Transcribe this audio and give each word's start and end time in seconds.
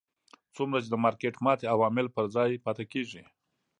څومره 0.55 0.77
چې 0.83 0.89
د 0.91 0.95
مارکېټ 1.05 1.35
ماتې 1.45 1.65
عوامل 1.75 2.07
پر 2.15 2.25
ځای 2.35 2.61
پاتې 2.65 2.85
کېږي. 2.91 3.23